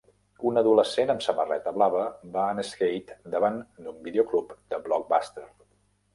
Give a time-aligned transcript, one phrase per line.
[0.51, 2.05] Un adolescent amb samarreta blava
[2.39, 5.47] va en skate davant d'un videoclub de Blockbuster